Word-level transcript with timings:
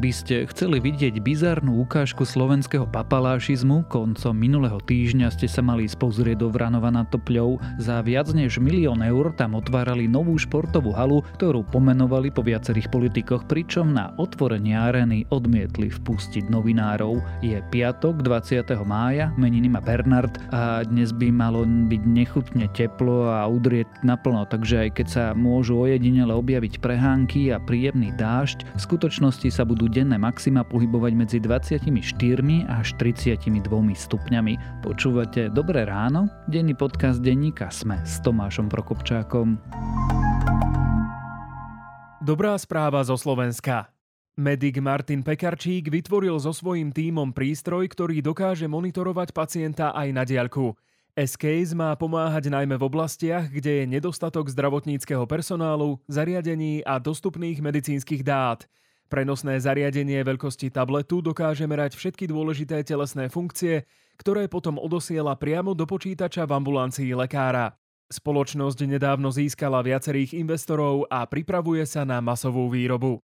By 0.00 0.16
ste 0.16 0.48
chceli 0.48 0.80
vidieť 0.80 1.20
bizarnú 1.20 1.84
ukážku 1.84 2.24
slovenského 2.24 2.88
papalášizmu, 2.88 3.84
koncom 3.84 4.32
minulého 4.32 4.80
týždňa 4.80 5.28
ste 5.28 5.44
sa 5.44 5.60
mali 5.60 5.84
spozrieť 5.84 6.40
do 6.40 6.48
Vranova 6.48 6.88
nad 6.88 7.12
Topľou. 7.12 7.60
Za 7.76 8.00
viac 8.00 8.32
než 8.32 8.56
milión 8.56 9.04
eur 9.04 9.36
tam 9.36 9.60
otvárali 9.60 10.08
novú 10.08 10.40
športovú 10.40 10.96
halu, 10.96 11.20
ktorú 11.36 11.68
pomenovali 11.68 12.32
po 12.32 12.40
viacerých 12.40 12.88
politikoch, 12.88 13.44
pričom 13.44 13.92
na 13.92 14.16
otvorenie 14.16 14.72
arény 14.72 15.28
odmietli 15.28 15.92
vpustiť 15.92 16.48
novinárov. 16.48 17.20
Je 17.44 17.60
piatok 17.68 18.24
20. 18.24 18.72
mája, 18.88 19.36
meniny 19.36 19.68
má 19.68 19.84
Bernard 19.84 20.32
a 20.48 20.80
dnes 20.80 21.12
by 21.12 21.28
malo 21.28 21.68
byť 21.68 22.02
nechutne 22.08 22.72
teplo 22.72 23.28
a 23.28 23.44
udrieť 23.44 24.00
naplno, 24.00 24.48
takže 24.48 24.88
aj 24.88 24.90
keď 24.96 25.06
sa 25.12 25.24
môžu 25.36 25.76
ojedinele 25.84 26.32
objaviť 26.32 26.80
prehánky 26.80 27.52
a 27.52 27.60
príjemný 27.60 28.16
dážď, 28.16 28.64
v 28.64 28.80
skutočnosti 28.80 29.52
sa 29.52 29.68
budú 29.68 29.89
denné 29.90 30.22
maxima 30.22 30.62
pohybovať 30.62 31.12
medzi 31.18 31.38
24 31.42 31.82
až 32.70 32.86
32 32.94 33.50
stupňami. 33.90 34.86
Počúvate 34.86 35.50
Dobré 35.50 35.82
ráno? 35.82 36.30
Denný 36.46 36.78
podcast 36.78 37.18
denníka 37.18 37.74
Sme 37.74 37.98
s 38.06 38.22
Tomášom 38.22 38.70
Prokopčákom. 38.70 39.58
Dobrá 42.22 42.54
správa 42.54 43.02
zo 43.02 43.18
Slovenska. 43.18 43.90
Medic 44.38 44.78
Martin 44.78 45.26
Pekarčík 45.26 45.90
vytvoril 45.90 46.38
so 46.38 46.54
svojím 46.54 46.94
tímom 46.94 47.34
prístroj, 47.34 47.90
ktorý 47.90 48.22
dokáže 48.22 48.70
monitorovať 48.70 49.34
pacienta 49.34 49.90
aj 49.90 50.08
na 50.14 50.22
diaľku. 50.22 50.78
S-Case 51.18 51.74
má 51.74 51.90
pomáhať 51.98 52.48
najmä 52.48 52.78
v 52.78 52.86
oblastiach, 52.86 53.50
kde 53.50 53.82
je 53.82 53.90
nedostatok 53.90 54.46
zdravotníckého 54.46 55.26
personálu, 55.26 55.98
zariadení 56.06 56.86
a 56.86 57.02
dostupných 57.02 57.58
medicínskych 57.58 58.22
dát. 58.22 58.70
Prenosné 59.10 59.58
zariadenie 59.58 60.22
veľkosti 60.22 60.70
tabletu 60.70 61.18
dokáže 61.18 61.66
merať 61.66 61.98
všetky 61.98 62.30
dôležité 62.30 62.86
telesné 62.86 63.26
funkcie, 63.26 63.82
ktoré 64.14 64.46
potom 64.46 64.78
odosiela 64.78 65.34
priamo 65.34 65.74
do 65.74 65.82
počítača 65.82 66.46
v 66.46 66.54
ambulancii 66.54 67.10
lekára. 67.18 67.74
Spoločnosť 68.06 68.86
nedávno 68.86 69.34
získala 69.34 69.82
viacerých 69.82 70.38
investorov 70.38 71.10
a 71.10 71.26
pripravuje 71.26 71.82
sa 71.90 72.06
na 72.06 72.22
masovú 72.22 72.70
výrobu. 72.70 73.18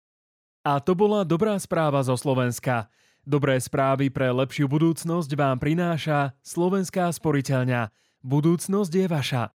A 0.67 0.83
to 0.83 0.91
bola 0.91 1.23
dobrá 1.23 1.55
správa 1.55 2.03
zo 2.03 2.19
Slovenska. 2.19 2.91
Dobré 3.23 3.55
správy 3.55 4.11
pre 4.11 4.27
lepšiu 4.27 4.67
budúcnosť 4.67 5.31
vám 5.39 5.55
prináša 5.55 6.35
Slovenská 6.43 7.07
sporiteľňa. 7.15 7.95
Budúcnosť 8.27 8.91
je 8.91 9.07
vaša. 9.07 9.56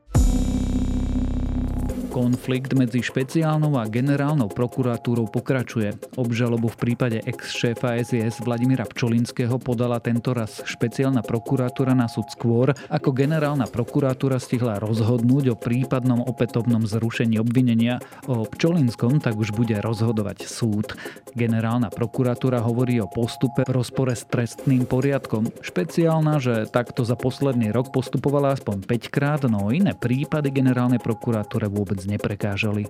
Konflikt 2.11 2.75
medzi 2.75 2.99
špeciálnou 2.99 3.79
a 3.79 3.87
generálnou 3.87 4.51
prokuratúrou 4.51 5.31
pokračuje. 5.31 5.95
Obžalobu 6.19 6.67
v 6.75 6.77
prípade 6.83 7.23
ex-šéfa 7.23 7.95
SIS 8.03 8.43
Vladimíra 8.43 8.83
Pčolinského 8.83 9.55
podala 9.55 9.95
tento 10.03 10.35
raz 10.35 10.59
špeciálna 10.67 11.23
prokuratúra 11.23 11.95
na 11.95 12.11
súd 12.11 12.27
skôr, 12.35 12.75
ako 12.91 13.15
generálna 13.15 13.63
prokuratúra 13.63 14.43
stihla 14.43 14.83
rozhodnúť 14.83 15.55
o 15.55 15.55
prípadnom 15.55 16.19
opätovnom 16.27 16.83
zrušení 16.83 17.39
obvinenia. 17.39 18.03
O 18.27 18.43
Pčolinskom 18.43 19.23
tak 19.23 19.39
už 19.39 19.55
bude 19.55 19.79
rozhodovať 19.79 20.51
súd. 20.51 20.91
Generálna 21.31 21.87
prokuratúra 21.95 22.59
hovorí 22.59 22.99
o 22.99 23.07
postupe 23.07 23.63
v 23.63 23.71
rozpore 23.71 24.19
s 24.19 24.27
trestným 24.27 24.83
poriadkom. 24.83 25.47
Špeciálna, 25.63 26.43
že 26.43 26.67
takto 26.67 27.07
za 27.07 27.15
posledný 27.15 27.71
rok 27.71 27.95
postupovala 27.95 28.59
aspoň 28.59 28.83
5 28.83 29.15
krát, 29.15 29.47
no 29.47 29.71
iné 29.71 29.95
prípady 29.95 30.51
generálnej 30.51 30.99
prokuratúre 30.99 31.71
vôbec 31.71 32.00
vôbec 32.01 32.09
neprekážali. 32.09 32.89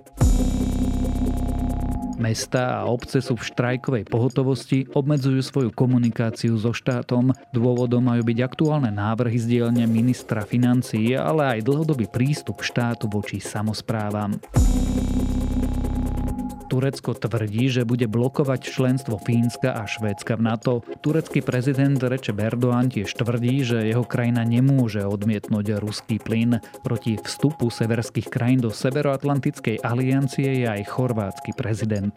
Mesta 2.22 2.78
a 2.78 2.86
obce 2.86 3.18
sú 3.18 3.34
v 3.34 3.46
štrajkovej 3.50 4.04
pohotovosti, 4.06 4.86
obmedzujú 4.94 5.42
svoju 5.42 5.70
komunikáciu 5.74 6.54
so 6.54 6.70
štátom. 6.70 7.34
Dôvodom 7.50 7.98
majú 7.98 8.22
byť 8.22 8.38
aktuálne 8.46 8.94
návrhy 8.94 9.42
z 9.42 9.58
dielne 9.58 9.84
ministra 9.90 10.46
financií, 10.46 11.18
ale 11.18 11.58
aj 11.58 11.66
dlhodobý 11.66 12.06
prístup 12.06 12.62
štátu 12.62 13.10
voči 13.10 13.42
samozprávam. 13.42 14.38
Turecko 16.72 17.12
tvrdí, 17.12 17.68
že 17.68 17.84
bude 17.84 18.08
blokovať 18.08 18.72
členstvo 18.72 19.20
Fínska 19.20 19.76
a 19.76 19.84
Švédska 19.84 20.40
v 20.40 20.42
NATO. 20.48 20.74
Turecký 21.04 21.44
prezident 21.44 22.00
Reče 22.00 22.32
Erdoğan 22.32 22.88
tiež 22.88 23.12
tvrdí, 23.12 23.60
že 23.60 23.92
jeho 23.92 24.08
krajina 24.08 24.40
nemôže 24.40 25.04
odmietnúť 25.04 25.76
ruský 25.76 26.16
plyn. 26.16 26.64
Proti 26.80 27.20
vstupu 27.20 27.68
severských 27.68 28.32
krajín 28.32 28.64
do 28.64 28.72
Severoatlantickej 28.72 29.84
aliancie 29.84 30.64
je 30.64 30.66
aj 30.72 30.88
chorvátsky 30.88 31.52
prezident. 31.52 32.16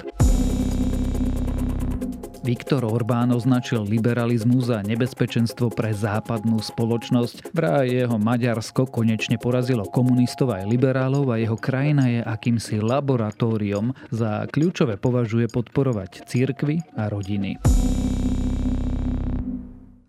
Viktor 2.45 2.85
Orbán 2.85 3.33
označil 3.33 3.81
liberalizmus 3.89 4.69
za 4.69 4.85
nebezpečenstvo 4.85 5.73
pre 5.73 5.89
západnú 5.97 6.61
spoločnosť. 6.61 7.49
Vraj 7.57 7.89
jeho 7.89 8.21
Maďarsko 8.21 8.85
konečne 8.85 9.41
porazilo 9.41 9.81
komunistov 9.89 10.53
aj 10.53 10.69
liberálov 10.69 11.33
a 11.33 11.41
jeho 11.41 11.57
krajina 11.57 12.05
je 12.05 12.21
akýmsi 12.21 12.85
laboratóriom. 12.85 13.97
Za 14.13 14.45
kľúčové 14.53 15.01
považuje 15.01 15.49
podporovať 15.49 16.29
církvy 16.29 16.85
a 16.93 17.09
rodiny. 17.09 17.57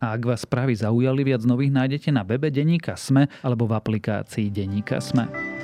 A 0.05 0.13
ak 0.13 0.23
vás 0.29 0.45
správy 0.45 0.77
zaujali, 0.77 1.25
viac 1.25 1.41
nových 1.49 1.73
nájdete 1.73 2.13
na 2.13 2.21
webe 2.21 2.53
Deníka 2.53 3.01
Sme 3.01 3.33
alebo 3.41 3.65
v 3.65 3.81
aplikácii 3.81 4.53
Deníka 4.53 5.01
Sme. 5.01 5.56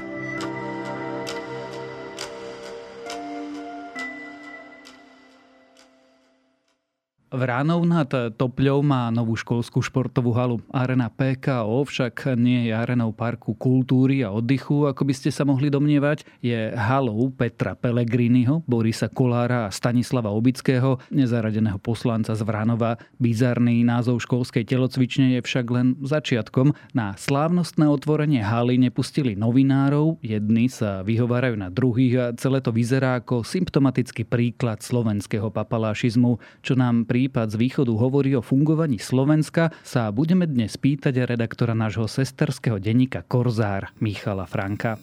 Vránov 7.32 7.88
nad 7.88 8.12
Topľou 8.12 8.84
má 8.84 9.08
novú 9.08 9.32
školskú 9.40 9.80
športovú 9.80 10.36
halu. 10.36 10.60
Arena 10.68 11.08
PKO 11.08 11.80
však 11.88 12.36
nie 12.36 12.68
je 12.68 12.76
arenou 12.76 13.08
parku 13.16 13.56
kultúry 13.56 14.20
a 14.20 14.28
oddychu, 14.28 14.84
ako 14.84 15.08
by 15.08 15.16
ste 15.16 15.32
sa 15.32 15.48
mohli 15.48 15.72
domnievať. 15.72 16.28
Je 16.44 16.76
halou 16.76 17.32
Petra 17.32 17.72
Pellegriniho, 17.72 18.60
Borisa 18.68 19.08
Kolára 19.08 19.64
a 19.64 19.72
Stanislava 19.72 20.28
Obického, 20.28 21.00
nezaradeného 21.08 21.80
poslanca 21.80 22.36
z 22.36 22.44
Vránova. 22.44 23.00
Bizarný 23.16 23.80
názov 23.80 24.20
školskej 24.28 24.68
telocvične 24.68 25.32
je 25.32 25.40
však 25.40 25.66
len 25.72 25.96
začiatkom. 26.04 26.76
Na 26.92 27.16
slávnostné 27.16 27.88
otvorenie 27.88 28.44
haly 28.44 28.76
nepustili 28.76 29.40
novinárov, 29.40 30.20
jedni 30.20 30.68
sa 30.68 31.00
vyhovárajú 31.00 31.56
na 31.56 31.72
druhých 31.72 32.14
a 32.20 32.24
celé 32.36 32.60
to 32.60 32.76
vyzerá 32.76 33.24
ako 33.24 33.40
symptomatický 33.40 34.28
príklad 34.28 34.84
slovenského 34.84 35.48
papalášizmu, 35.48 36.36
čo 36.60 36.76
nám 36.76 37.08
pri 37.08 37.21
prípad 37.22 37.54
z 37.54 37.56
východu 37.62 37.94
hovorí 38.02 38.34
o 38.34 38.42
fungovaní 38.42 38.98
Slovenska, 38.98 39.70
sa 39.86 40.10
budeme 40.10 40.42
dnes 40.42 40.74
pýtať 40.74 41.22
redaktora 41.22 41.70
nášho 41.70 42.10
sesterského 42.10 42.82
denníka 42.82 43.22
Korzár 43.22 43.94
Michala 44.02 44.42
Franka. 44.42 44.98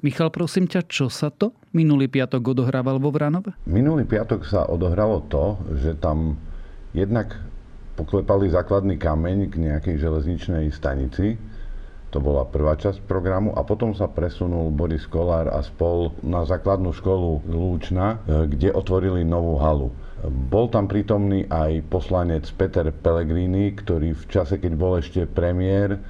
Michal, 0.00 0.32
prosím 0.32 0.64
ťa, 0.64 0.88
čo 0.88 1.12
sa 1.12 1.28
to 1.28 1.52
minulý 1.76 2.08
piatok 2.08 2.56
odohrával 2.56 2.96
vo 2.96 3.12
Vranove? 3.12 3.52
Minulý 3.68 4.08
piatok 4.08 4.48
sa 4.48 4.64
odohralo 4.64 5.28
to, 5.28 5.60
že 5.76 5.92
tam 6.00 6.40
jednak 6.96 7.36
poklepali 8.00 8.48
základný 8.48 8.96
kameň 8.96 9.52
k 9.52 9.54
nejakej 9.60 10.00
železničnej 10.00 10.72
stanici, 10.72 11.36
to 12.14 12.22
bola 12.22 12.46
prvá 12.46 12.78
časť 12.78 13.02
programu 13.04 13.50
a 13.58 13.66
potom 13.66 13.90
sa 13.90 14.06
presunul 14.06 14.70
Boris 14.70 15.04
Kolár 15.10 15.50
a 15.50 15.60
spol 15.60 16.14
na 16.22 16.46
základnú 16.46 16.94
školu 16.94 17.42
Lúčna, 17.50 18.22
e, 18.24 18.46
kde 18.46 18.70
otvorili 18.70 19.26
novú 19.26 19.58
halu. 19.58 19.90
Bol 20.24 20.72
tam 20.72 20.88
prítomný 20.88 21.44
aj 21.50 21.84
poslanec 21.92 22.48
Peter 22.56 22.88
Pellegrini, 22.88 23.74
ktorý 23.74 24.16
v 24.16 24.24
čase, 24.32 24.56
keď 24.56 24.72
bol 24.78 24.96
ešte 24.96 25.26
premiér, 25.28 26.00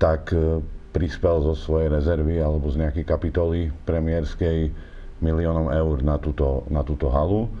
tak 0.00 0.30
e, 0.32 0.62
prispel 0.94 1.44
zo 1.44 1.52
svojej 1.52 1.92
rezervy 1.92 2.40
alebo 2.40 2.72
z 2.72 2.80
nejakej 2.80 3.04
kapitoly 3.04 3.68
premiérskej 3.84 4.72
miliónom 5.20 5.68
eur 5.68 6.00
na 6.00 6.16
túto, 6.16 6.64
na 6.72 6.80
túto 6.80 7.12
halu. 7.12 7.52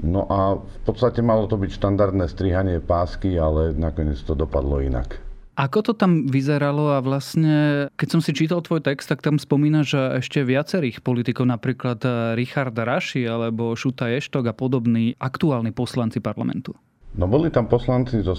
No 0.00 0.28
a 0.28 0.56
v 0.60 0.78
podstate 0.84 1.24
malo 1.24 1.48
to 1.48 1.56
byť 1.56 1.70
štandardné 1.80 2.24
strihanie 2.28 2.80
pásky, 2.80 3.40
ale 3.40 3.72
nakoniec 3.72 4.20
to 4.24 4.36
dopadlo 4.36 4.80
inak. 4.80 5.31
Ako 5.52 5.84
to 5.84 5.92
tam 5.92 6.32
vyzeralo 6.32 6.96
a 6.96 7.04
vlastne, 7.04 7.86
keď 8.00 8.08
som 8.08 8.20
si 8.24 8.32
čítal 8.32 8.64
tvoj 8.64 8.80
text, 8.80 9.12
tak 9.12 9.20
tam 9.20 9.36
spomína, 9.36 9.84
že 9.84 10.20
ešte 10.24 10.40
viacerých 10.40 11.04
politikov, 11.04 11.44
napríklad 11.44 12.00
eh, 12.02 12.12
Richard 12.40 12.72
Raši 12.72 13.28
alebo 13.28 13.76
Šuta 13.76 14.08
Eštok 14.08 14.48
a 14.48 14.54
podobní 14.56 15.12
aktuálni 15.20 15.76
poslanci 15.76 16.24
parlamentu. 16.24 16.72
No 17.12 17.28
boli 17.28 17.52
tam 17.52 17.68
poslanci 17.68 18.24
zo, 18.24 18.32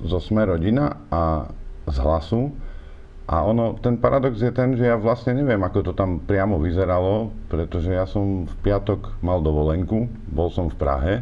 zo 0.00 0.18
Sme 0.24 0.48
rodina 0.48 1.04
a 1.12 1.52
z 1.84 1.96
Hlasu 2.00 2.48
A 3.32 3.46
ono, 3.46 3.78
ten 3.78 3.96
paradox 4.02 4.42
je 4.42 4.50
ten, 4.50 4.74
že 4.74 4.90
ja 4.90 4.98
vlastne 4.98 5.38
neviem, 5.38 5.62
ako 5.62 5.88
to 5.88 5.92
tam 5.94 6.18
priamo 6.18 6.58
vyzeralo, 6.58 7.30
pretože 7.46 7.94
ja 7.94 8.02
som 8.02 8.44
v 8.44 8.54
piatok 8.66 9.22
mal 9.22 9.38
dovolenku, 9.38 10.10
bol 10.26 10.50
som 10.50 10.66
v 10.66 10.76
Prahe, 10.76 11.14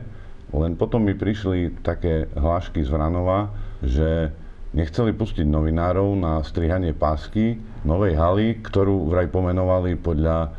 len 0.50 0.74
potom 0.80 1.04
mi 1.04 1.12
prišli 1.12 1.84
také 1.84 2.26
hlášky 2.32 2.80
z 2.82 2.90
Vranova, 2.90 3.52
že 3.84 4.32
nechceli 4.76 5.10
pustiť 5.14 5.46
novinárov 5.46 6.14
na 6.14 6.32
strihanie 6.46 6.94
pásky 6.94 7.58
novej 7.82 8.14
haly, 8.14 8.62
ktorú 8.62 9.10
vraj 9.10 9.26
pomenovali 9.26 9.98
podľa 9.98 10.54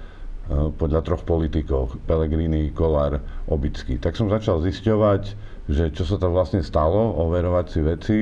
Eh, 0.52 0.68
podľa 0.76 1.00
troch 1.08 1.24
politikov, 1.24 1.96
Pelegrini, 2.04 2.76
Kolár, 2.76 3.24
Obický. 3.48 3.96
Tak 3.96 4.20
som 4.20 4.28
začal 4.28 4.60
zisťovať, 4.60 5.24
že 5.72 5.96
čo 5.96 6.04
sa 6.04 6.20
tam 6.20 6.36
vlastne 6.36 6.60
stalo, 6.60 7.16
overovať 7.24 7.66
si 7.72 7.80
veci. 7.80 8.20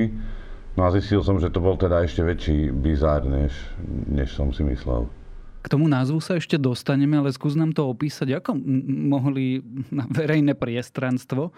No 0.78 0.86
a 0.86 0.94
zistil 0.94 1.26
som, 1.26 1.42
že 1.42 1.50
to 1.50 1.58
bol 1.58 1.74
teda 1.74 2.06
ešte 2.06 2.22
väčší 2.22 2.70
bizár, 2.70 3.26
než, 3.26 3.50
než 4.06 4.30
som 4.30 4.54
si 4.54 4.62
myslel. 4.62 5.10
K 5.60 5.66
tomu 5.66 5.90
názvu 5.90 6.22
sa 6.22 6.38
ešte 6.38 6.54
dostaneme, 6.54 7.18
ale 7.18 7.34
skús 7.34 7.58
nám 7.58 7.74
to 7.74 7.90
opísať, 7.90 8.38
ako 8.38 8.54
mohli 9.10 9.58
na 9.90 10.06
verejné 10.06 10.54
priestranstvo 10.54 11.50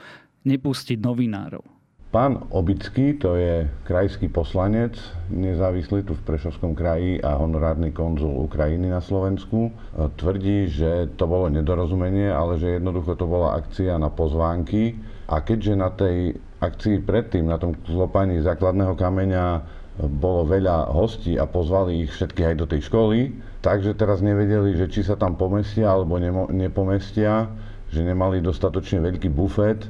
nepustiť 0.49 0.97
novinárov. 0.97 1.82
Pán 2.13 2.45
Obický, 2.53 3.17
to 3.17 3.41
je 3.41 3.65
krajský 3.89 4.29
poslanec, 4.29 5.01
nezávislý 5.33 6.05
tu 6.05 6.13
v 6.13 6.21
Prešovskom 6.29 6.77
kraji 6.77 7.17
a 7.25 7.41
honorárny 7.41 7.89
konzul 7.89 8.37
Ukrajiny 8.45 8.93
na 8.93 9.01
Slovensku, 9.01 9.73
e, 9.73 10.13
tvrdí, 10.21 10.69
že 10.69 11.09
to 11.17 11.25
bolo 11.25 11.49
nedorozumenie, 11.49 12.29
ale 12.29 12.61
že 12.61 12.77
jednoducho 12.77 13.17
to 13.17 13.25
bola 13.25 13.57
akcia 13.57 13.97
na 13.97 14.13
pozvánky. 14.13 14.93
A 15.25 15.41
keďže 15.41 15.73
na 15.73 15.89
tej 15.89 16.37
akcii 16.61 17.01
predtým, 17.01 17.49
na 17.49 17.57
tom 17.57 17.73
klopaní 17.81 18.45
základného 18.45 18.93
kameňa 18.93 19.45
e, 19.57 19.61
bolo 20.05 20.45
veľa 20.45 20.93
hostí 20.93 21.41
a 21.41 21.49
pozvali 21.49 22.05
ich 22.05 22.13
všetkých 22.13 22.53
aj 22.53 22.57
do 22.61 22.69
tej 22.69 22.93
školy, 22.93 23.41
takže 23.65 23.97
teraz 23.97 24.21
nevedeli, 24.21 24.77
že 24.77 24.93
či 24.93 25.01
sa 25.01 25.17
tam 25.17 25.41
pomestia 25.41 25.89
alebo 25.89 26.21
nepomestia, 26.53 27.49
že 27.89 28.05
nemali 28.05 28.45
dostatočne 28.45 29.01
veľký 29.01 29.33
bufet, 29.33 29.89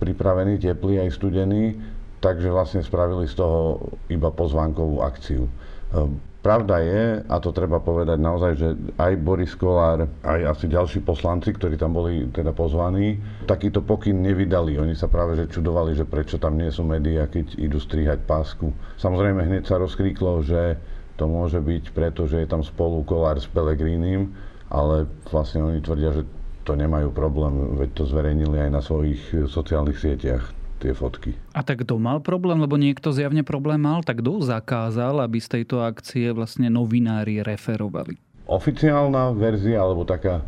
pripravený, 0.00 0.58
teplý 0.58 1.04
aj 1.04 1.16
studený, 1.16 1.76
takže 2.18 2.50
vlastne 2.50 2.82
spravili 2.82 3.28
z 3.30 3.38
toho 3.38 3.78
iba 4.10 4.32
pozvánkovú 4.32 5.04
akciu. 5.04 5.46
Ehm, 5.94 6.18
pravda 6.42 6.80
je, 6.82 7.02
a 7.28 7.36
to 7.38 7.50
treba 7.52 7.78
povedať 7.82 8.18
naozaj, 8.18 8.52
že 8.56 8.68
aj 8.98 9.12
Boris 9.20 9.52
Kolár, 9.54 10.08
aj 10.24 10.40
asi 10.56 10.66
ďalší 10.70 11.00
poslanci, 11.04 11.52
ktorí 11.54 11.76
tam 11.76 11.94
boli 11.94 12.26
teda 12.32 12.56
pozvaní, 12.56 13.18
takýto 13.44 13.84
pokyn 13.84 14.18
nevydali. 14.22 14.78
Oni 14.80 14.96
sa 14.96 15.06
práve 15.10 15.36
že 15.36 15.50
čudovali, 15.50 15.94
že 15.94 16.08
prečo 16.08 16.40
tam 16.40 16.56
nie 16.56 16.70
sú 16.72 16.86
médiá, 16.86 17.28
keď 17.28 17.58
idú 17.58 17.78
strihať 17.78 18.24
pásku. 18.24 18.72
Samozrejme 18.98 19.44
hneď 19.44 19.68
sa 19.68 19.76
rozkríklo, 19.76 20.42
že 20.42 20.78
to 21.18 21.26
môže 21.26 21.58
byť 21.58 21.84
preto, 21.90 22.30
že 22.30 22.46
je 22.46 22.48
tam 22.48 22.62
spolu 22.62 23.02
Kolár 23.02 23.42
s 23.42 23.50
Pelegrínim, 23.50 24.30
ale 24.70 25.10
vlastne 25.28 25.66
oni 25.66 25.82
tvrdia, 25.82 26.14
že 26.14 26.22
to 26.68 26.76
nemajú 26.76 27.08
problém, 27.16 27.80
veď 27.80 27.90
to 27.96 28.04
zverejnili 28.04 28.68
aj 28.68 28.70
na 28.70 28.84
svojich 28.84 29.48
sociálnych 29.48 29.96
sieťach 29.96 30.44
tie 30.78 30.92
fotky. 30.94 31.34
A 31.56 31.64
tak 31.64 31.82
kto 31.82 31.98
mal 31.98 32.22
problém, 32.22 32.60
lebo 32.60 32.78
niekto 32.78 33.10
zjavne 33.10 33.42
problém 33.42 33.82
mal, 33.82 34.04
tak 34.04 34.20
kto 34.20 34.44
zakázal, 34.46 35.24
aby 35.24 35.40
z 35.40 35.58
tejto 35.58 35.82
akcie 35.82 36.30
vlastne 36.30 36.70
novinári 36.70 37.42
referovali? 37.42 38.20
Oficiálna 38.46 39.34
verzia, 39.34 39.82
alebo 39.82 40.06
taká, 40.06 40.44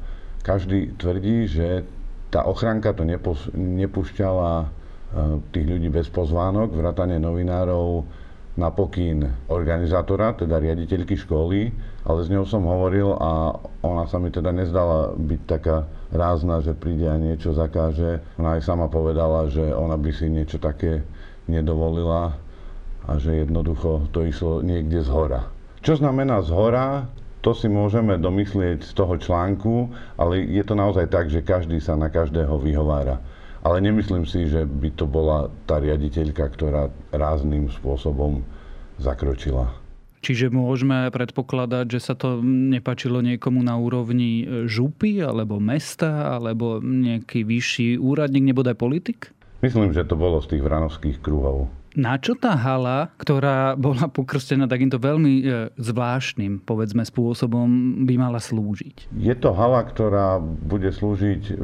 každý 0.46 0.94
tvrdí, 0.96 1.50
že 1.50 1.82
tá 2.30 2.46
ochranka 2.46 2.94
to 2.94 3.02
nepúšťala 3.58 4.50
eh, 4.60 4.68
tých 5.50 5.66
ľudí 5.66 5.88
bez 5.90 6.06
pozvánok, 6.08 6.78
vrátane 6.78 7.18
novinárov 7.18 8.06
na 8.54 8.70
pokyn 8.70 9.24
organizátora, 9.50 10.36
teda 10.36 10.58
riaditeľky 10.58 11.16
školy, 11.16 11.70
ale 12.06 12.18
s 12.22 12.28
ňou 12.28 12.44
som 12.44 12.66
hovoril 12.66 13.14
a 13.16 13.56
ona 13.82 14.04
sa 14.10 14.18
mi 14.18 14.28
teda 14.28 14.50
nezdala 14.50 15.14
byť 15.16 15.40
taká 15.46 15.86
rázna, 16.10 16.62
že 16.62 16.74
príde 16.74 17.06
a 17.06 17.18
niečo 17.18 17.54
zakáže. 17.54 18.22
Ona 18.38 18.58
aj 18.58 18.66
sama 18.66 18.90
povedala, 18.90 19.46
že 19.50 19.62
ona 19.70 19.94
by 19.94 20.10
si 20.10 20.26
niečo 20.26 20.58
také 20.58 21.02
nedovolila 21.46 22.34
a 23.06 23.12
že 23.16 23.46
jednoducho 23.46 24.10
to 24.14 24.26
išlo 24.26 24.62
niekde 24.62 25.02
z 25.02 25.10
hora. 25.10 25.46
Čo 25.80 25.96
znamená 25.98 26.44
z 26.44 26.50
hora, 26.52 27.08
to 27.40 27.56
si 27.56 27.72
môžeme 27.72 28.20
domyslieť 28.20 28.84
z 28.84 28.92
toho 28.92 29.16
článku, 29.16 29.88
ale 30.20 30.44
je 30.44 30.60
to 30.60 30.76
naozaj 30.76 31.08
tak, 31.08 31.32
že 31.32 31.40
každý 31.40 31.80
sa 31.80 31.96
na 31.96 32.12
každého 32.12 32.52
vyhovára. 32.60 33.16
Ale 33.64 33.80
nemyslím 33.80 34.28
si, 34.28 34.48
že 34.48 34.68
by 34.68 34.92
to 34.92 35.08
bola 35.08 35.48
tá 35.64 35.80
riaditeľka, 35.80 36.52
ktorá 36.52 36.92
rázným 37.12 37.72
spôsobom 37.72 38.44
zakročila. 39.00 39.72
Čiže 40.20 40.52
môžeme 40.52 41.08
predpokladať, 41.08 41.96
že 41.96 42.00
sa 42.00 42.12
to 42.12 42.44
nepačilo 42.44 43.24
niekomu 43.24 43.64
na 43.64 43.80
úrovni 43.80 44.44
župy, 44.68 45.24
alebo 45.24 45.56
mesta, 45.56 46.36
alebo 46.36 46.80
nejaký 46.84 47.44
vyšší 47.48 47.96
úradník, 47.96 48.52
nebodaj 48.52 48.76
politik? 48.76 49.32
Myslím, 49.64 49.92
že 49.92 50.04
to 50.04 50.16
bolo 50.16 50.40
z 50.44 50.56
tých 50.56 50.62
vranovských 50.64 51.20
kruhov. 51.20 51.68
Na 51.98 52.22
čo 52.22 52.38
tá 52.38 52.54
hala, 52.54 53.10
ktorá 53.18 53.74
bola 53.74 54.06
pokrstená 54.06 54.70
takýmto 54.70 55.02
veľmi 55.02 55.34
e, 55.42 55.44
zvláštnym, 55.74 56.62
povedzme, 56.62 57.02
spôsobom, 57.02 57.66
by 58.06 58.14
mala 58.14 58.38
slúžiť? 58.38 59.10
Je 59.10 59.34
to 59.34 59.50
hala, 59.50 59.82
ktorá 59.82 60.38
bude 60.40 60.86
slúžiť 60.86 61.58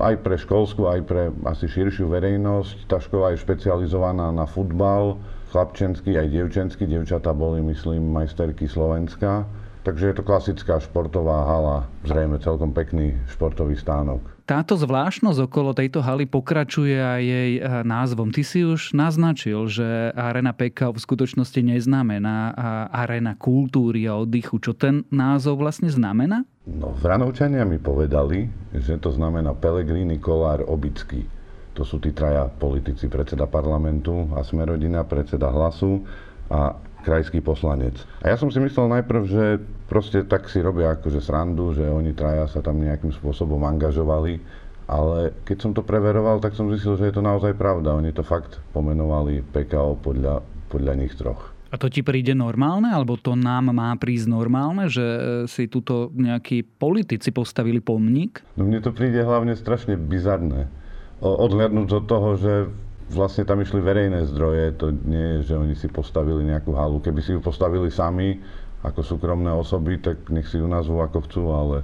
aj 0.00 0.14
pre 0.24 0.36
školskú, 0.40 0.88
aj 0.88 1.00
pre 1.04 1.22
asi 1.44 1.68
širšiu 1.68 2.08
verejnosť. 2.08 2.88
Tá 2.88 3.04
škola 3.04 3.36
je 3.36 3.44
špecializovaná 3.44 4.32
na 4.32 4.48
futbal, 4.48 5.20
chlapčenský 5.50 6.18
aj 6.18 6.28
dievčenský. 6.32 6.86
Dievčatá 6.86 7.30
boli, 7.36 7.62
myslím, 7.62 8.10
majsterky 8.10 8.66
Slovenska. 8.66 9.46
Takže 9.86 10.10
je 10.10 10.16
to 10.18 10.26
klasická 10.26 10.82
športová 10.82 11.46
hala, 11.46 11.86
zrejme 12.02 12.42
celkom 12.42 12.74
pekný 12.74 13.14
športový 13.30 13.78
stánok. 13.78 14.18
Táto 14.42 14.74
zvláštnosť 14.74 15.46
okolo 15.46 15.78
tejto 15.78 16.02
haly 16.02 16.26
pokračuje 16.26 16.98
aj 16.98 17.22
jej 17.22 17.52
eh, 17.58 17.86
názvom. 17.86 18.34
Ty 18.34 18.42
si 18.42 18.66
už 18.66 18.98
naznačil, 18.98 19.70
že 19.70 20.10
Arena 20.18 20.50
PK 20.50 20.90
v 20.90 20.98
skutočnosti 20.98 21.62
neznamená 21.62 22.50
Arena 22.90 23.38
kultúry 23.38 24.10
a 24.10 24.18
oddychu. 24.18 24.58
Čo 24.58 24.74
ten 24.74 25.06
názov 25.14 25.62
vlastne 25.62 25.86
znamená? 25.86 26.42
No, 26.66 26.90
Vranovčania 26.98 27.62
mi 27.62 27.78
povedali, 27.78 28.50
že 28.74 28.98
to 28.98 29.14
znamená 29.14 29.54
Pelegrini 29.54 30.18
Kolár 30.18 30.66
Obický. 30.66 31.35
To 31.76 31.84
sú 31.84 32.00
tí 32.00 32.16
traja 32.16 32.48
politici, 32.48 33.04
predseda 33.06 33.44
parlamentu 33.44 34.32
a 34.32 34.40
Smerodina, 34.40 35.04
predseda 35.04 35.52
hlasu 35.52 36.00
a 36.48 36.72
krajský 37.04 37.44
poslanec. 37.44 38.00
A 38.24 38.32
ja 38.32 38.36
som 38.40 38.50
si 38.50 38.58
myslel 38.58 38.90
najprv, 38.90 39.22
že 39.28 39.44
proste 39.86 40.24
tak 40.26 40.50
si 40.50 40.58
robia 40.58 40.96
akože 40.96 41.22
srandu, 41.22 41.76
že 41.76 41.86
oni 41.86 42.16
traja 42.16 42.50
sa 42.50 42.64
tam 42.64 42.82
nejakým 42.82 43.14
spôsobom 43.14 43.62
angažovali, 43.62 44.42
ale 44.90 45.36
keď 45.46 45.56
som 45.60 45.70
to 45.76 45.86
preveroval, 45.86 46.42
tak 46.42 46.58
som 46.58 46.66
zistil, 46.72 46.98
že 46.98 47.10
je 47.10 47.14
to 47.14 47.22
naozaj 47.22 47.54
pravda. 47.54 47.94
Oni 47.94 48.10
to 48.10 48.26
fakt 48.26 48.58
pomenovali 48.74 49.44
PKO 49.54 50.02
podľa, 50.02 50.42
podľa 50.72 50.94
nich 50.98 51.14
troch. 51.14 51.54
A 51.74 51.74
to 51.76 51.90
ti 51.90 52.00
príde 52.00 52.30
normálne, 52.30 52.88
alebo 52.88 53.18
to 53.18 53.34
nám 53.34 53.74
má 53.74 53.90
prísť 53.98 54.30
normálne, 54.30 54.86
že 54.86 55.02
e, 55.02 55.20
si 55.50 55.66
tuto 55.66 56.14
nejakí 56.14 56.62
politici 56.62 57.34
postavili 57.34 57.82
pomník? 57.82 58.38
No 58.54 58.62
mne 58.62 58.78
to 58.78 58.94
príde 58.94 59.18
hlavne 59.18 59.58
strašne 59.58 59.98
bizarné. 59.98 60.70
Odhľadnúť 61.22 61.88
od 61.96 62.04
toho, 62.04 62.30
že 62.36 62.52
vlastne 63.08 63.46
tam 63.46 63.62
išli 63.62 63.80
verejné 63.80 64.26
zdroje, 64.28 64.76
to 64.76 64.92
nie 65.06 65.40
je, 65.40 65.52
že 65.52 65.54
oni 65.56 65.74
si 65.78 65.88
postavili 65.88 66.44
nejakú 66.44 66.74
halu. 66.74 66.98
Keby 67.00 67.20
si 67.22 67.32
ju 67.32 67.40
postavili 67.40 67.88
sami 67.88 68.36
ako 68.84 69.00
súkromné 69.00 69.50
osoby, 69.54 69.98
tak 69.98 70.28
nech 70.28 70.46
si 70.46 70.60
ju 70.60 70.66
nazvú 70.68 71.00
ako 71.00 71.18
chcú, 71.26 71.42
ale 71.50 71.76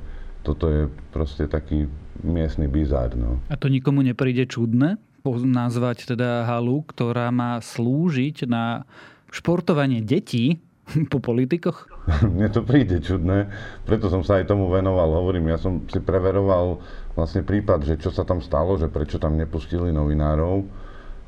toto 0.42 0.68
je 0.68 0.90
proste 1.14 1.46
taký 1.46 1.86
miestny 2.20 2.66
bizár. 2.66 3.14
No. 3.14 3.40
A 3.48 3.56
to 3.56 3.70
nikomu 3.70 4.02
nepríde 4.02 4.44
čudné? 4.50 4.98
nazvať 5.22 6.10
teda 6.14 6.42
halu, 6.50 6.82
ktorá 6.82 7.30
má 7.30 7.62
slúžiť 7.62 8.50
na 8.50 8.82
športovanie 9.30 10.02
detí 10.02 10.58
po 11.12 11.22
politikoch? 11.22 11.86
Mne 12.34 12.50
to 12.50 12.66
príde 12.66 12.98
čudné, 12.98 13.46
preto 13.86 14.10
som 14.10 14.26
sa 14.26 14.42
aj 14.42 14.50
tomu 14.50 14.66
venoval. 14.66 15.14
Hovorím, 15.22 15.54
ja 15.54 15.58
som 15.62 15.86
si 15.86 16.02
preveroval 16.02 16.82
vlastne 17.12 17.44
prípad, 17.44 17.84
že 17.84 17.94
čo 18.00 18.10
sa 18.10 18.24
tam 18.24 18.40
stalo, 18.40 18.76
že 18.80 18.88
prečo 18.88 19.20
tam 19.20 19.36
nepustili 19.36 19.92
novinárov 19.92 20.64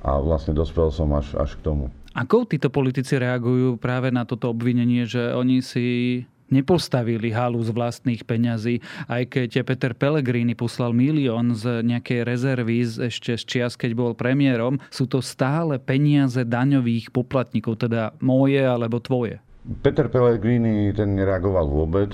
a 0.05 0.21
vlastne 0.21 0.53
dospel 0.53 0.93
som 0.93 1.13
až, 1.17 1.33
až 1.37 1.57
k 1.57 1.65
tomu. 1.65 1.89
Ako 2.15 2.47
títo 2.47 2.71
politici 2.71 3.19
reagujú 3.19 3.75
práve 3.81 4.15
na 4.15 4.23
toto 4.23 4.53
obvinenie, 4.53 5.03
že 5.03 5.35
oni 5.35 5.59
si 5.65 5.87
nepostavili 6.53 7.33
halu 7.33 7.59
z 7.65 7.73
vlastných 7.73 8.23
peňazí, 8.23 8.79
aj 9.09 9.23
keď 9.33 9.51
Peter 9.67 9.93
Pellegrini 9.97 10.55
poslal 10.55 10.95
milión 10.95 11.57
z 11.57 11.83
nejakej 11.83 12.21
rezervy 12.23 12.85
ešte 13.11 13.35
z 13.35 13.43
čias, 13.43 13.75
keď 13.75 13.97
bol 13.97 14.13
premiérom, 14.15 14.79
sú 14.93 15.09
to 15.09 15.19
stále 15.25 15.81
peniaze 15.81 16.39
daňových 16.39 17.11
poplatníkov, 17.11 17.89
teda 17.89 18.15
moje 18.23 18.63
alebo 18.63 19.01
tvoje. 19.01 19.41
Peter 19.81 20.07
Pellegrini 20.13 20.93
ten 20.93 21.17
nereagoval 21.17 21.67
vôbec 21.67 22.13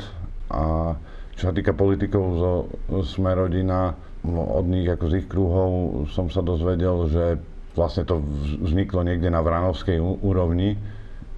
a 0.48 0.94
čo 1.40 1.48
sa 1.48 1.56
týka 1.56 1.72
politikov 1.72 2.24
zo 2.36 2.52
Smerodina, 3.00 3.96
od 4.28 4.68
nich 4.68 4.84
ako 4.84 5.08
z 5.08 5.24
ich 5.24 5.26
kruhov 5.32 6.04
som 6.12 6.28
sa 6.28 6.44
dozvedel, 6.44 7.08
že 7.08 7.40
vlastne 7.72 8.04
to 8.04 8.20
vzniklo 8.60 9.00
niekde 9.00 9.32
na 9.32 9.40
Vranovskej 9.40 9.96
úrovni, 10.20 10.76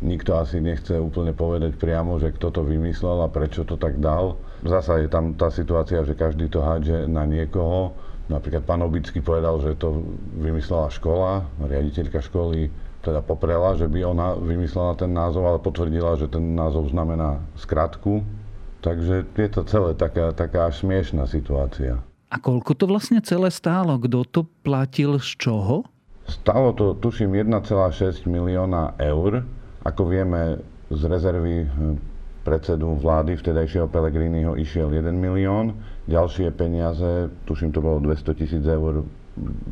nikto 0.03 0.35
asi 0.35 0.59
nechce 0.59 0.99
úplne 0.99 1.31
povedať 1.31 1.79
priamo, 1.79 2.19
že 2.19 2.35
kto 2.35 2.51
to 2.51 2.67
vymyslel 2.67 3.23
a 3.23 3.31
prečo 3.31 3.63
to 3.63 3.79
tak 3.79 4.03
dal. 4.03 4.43
Zasa 4.67 4.99
je 4.99 5.07
tam 5.07 5.39
tá 5.39 5.55
situácia, 5.55 6.03
že 6.03 6.19
každý 6.19 6.51
to 6.51 6.59
hádže 6.59 7.07
na 7.07 7.23
niekoho. 7.23 7.95
Napríklad 8.27 8.67
pán 8.67 8.83
Obický 8.83 9.23
povedal, 9.23 9.63
že 9.63 9.79
to 9.79 10.03
vymyslela 10.35 10.91
škola, 10.91 11.47
riaditeľka 11.63 12.19
školy 12.27 12.75
teda 13.03 13.23
poprela, 13.23 13.79
že 13.79 13.87
by 13.87 14.03
ona 14.03 14.35
vymyslela 14.35 14.99
ten 14.99 15.15
názov, 15.15 15.47
ale 15.47 15.59
potvrdila, 15.63 16.19
že 16.19 16.27
ten 16.27 16.59
názov 16.59 16.91
znamená 16.91 17.39
skratku. 17.55 18.42
Takže 18.83 19.31
je 19.39 19.49
to 19.49 19.63
celé 19.63 19.95
taká, 19.95 20.35
taká 20.35 20.67
až 20.67 20.83
smiešná 20.83 21.31
situácia. 21.31 22.03
A 22.33 22.37
koľko 22.43 22.75
to 22.75 22.85
vlastne 22.91 23.23
celé 23.23 23.53
stálo? 23.55 23.95
Kto 24.03 24.27
to 24.27 24.41
platil 24.67 25.23
z 25.23 25.39
čoho? 25.39 25.87
Stalo 26.27 26.75
to, 26.75 26.99
tuším, 26.99 27.39
1,6 27.39 28.27
milióna 28.27 28.99
eur. 28.99 29.47
Ako 29.87 30.03
vieme, 30.11 30.59
z 30.93 31.03
rezervy 31.09 31.65
hm, 31.65 31.97
predsedu 32.43 32.99
vlády 32.99 33.39
vtedajšieho 33.39 33.87
Pelegriniho 33.89 34.59
išiel 34.59 34.91
1 34.91 35.15
milión. 35.15 35.79
Ďalšie 36.11 36.51
peniaze, 36.53 37.31
tuším, 37.47 37.71
to 37.71 37.81
bolo 37.81 38.03
200 38.03 38.35
tisíc 38.35 38.65
eur, 38.67 39.07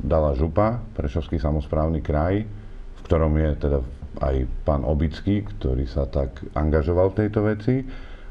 dala 0.07 0.33
župa, 0.39 0.81
Prešovský 0.97 1.37
samozprávny 1.37 2.01
kraj, 2.01 2.47
v 2.97 3.01
ktorom 3.05 3.35
je 3.37 3.51
teda 3.59 3.79
aj 4.23 4.37
pán 4.65 4.83
Obický, 4.87 5.45
ktorý 5.45 5.85
sa 5.85 6.09
tak 6.09 6.41
angažoval 6.57 7.13
v 7.13 7.19
tejto 7.27 7.41
veci. 7.45 7.75